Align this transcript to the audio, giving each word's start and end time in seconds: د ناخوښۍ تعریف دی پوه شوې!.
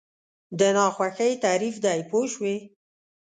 د 0.59 0.61
ناخوښۍ 0.75 1.31
تعریف 1.43 1.75
دی 1.85 1.99
پوه 2.09 2.25
شوې!. 2.33 2.55